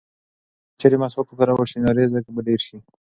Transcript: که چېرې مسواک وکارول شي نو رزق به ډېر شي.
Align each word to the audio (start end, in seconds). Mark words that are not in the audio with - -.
که 0.71 0.75
چېرې 0.79 0.97
مسواک 1.01 1.27
وکارول 1.29 1.67
شي 1.71 1.77
نو 1.83 1.89
رزق 1.97 2.25
به 2.35 2.41
ډېر 2.47 2.59
شي. 2.67 2.77